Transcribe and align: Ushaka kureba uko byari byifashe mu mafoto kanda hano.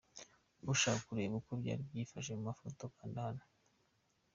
Ushaka 0.73 0.99
kureba 1.07 1.35
uko 1.41 1.51
byari 1.61 1.81
byifashe 1.89 2.31
mu 2.37 2.43
mafoto 2.49 2.83
kanda 2.95 3.19
hano. 3.27 3.43